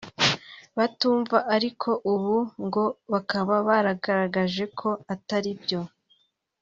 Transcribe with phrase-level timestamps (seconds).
[0.77, 5.81] batumva ariko ubu ngo bakaba baragaragaje ko atari byo